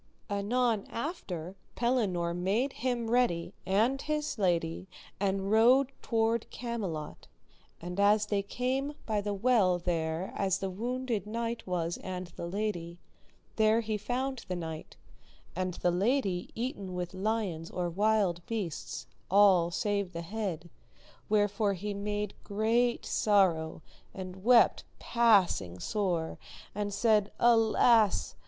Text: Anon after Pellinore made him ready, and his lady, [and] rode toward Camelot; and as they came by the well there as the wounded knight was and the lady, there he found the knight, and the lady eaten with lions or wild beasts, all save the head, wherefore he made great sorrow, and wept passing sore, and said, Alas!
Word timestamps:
Anon 0.31 0.87
after 0.89 1.55
Pellinore 1.75 2.33
made 2.33 2.73
him 2.73 3.11
ready, 3.11 3.53
and 3.67 4.01
his 4.01 4.39
lady, 4.39 4.87
[and] 5.19 5.51
rode 5.51 5.91
toward 6.01 6.49
Camelot; 6.49 7.27
and 7.79 7.99
as 7.99 8.25
they 8.25 8.41
came 8.41 8.95
by 9.05 9.21
the 9.21 9.35
well 9.35 9.77
there 9.77 10.33
as 10.35 10.57
the 10.57 10.71
wounded 10.71 11.27
knight 11.27 11.67
was 11.67 11.97
and 11.97 12.29
the 12.35 12.47
lady, 12.47 12.97
there 13.57 13.81
he 13.81 13.95
found 13.95 14.43
the 14.47 14.55
knight, 14.55 14.97
and 15.55 15.75
the 15.75 15.91
lady 15.91 16.49
eaten 16.55 16.95
with 16.95 17.13
lions 17.13 17.69
or 17.69 17.87
wild 17.87 18.43
beasts, 18.47 19.05
all 19.29 19.69
save 19.69 20.13
the 20.13 20.23
head, 20.23 20.71
wherefore 21.29 21.75
he 21.75 21.93
made 21.93 22.33
great 22.43 23.05
sorrow, 23.05 23.83
and 24.15 24.43
wept 24.43 24.83
passing 24.97 25.77
sore, 25.79 26.39
and 26.73 26.91
said, 26.91 27.31
Alas! 27.39 28.33